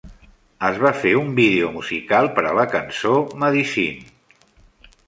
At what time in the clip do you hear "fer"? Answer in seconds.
1.01-1.11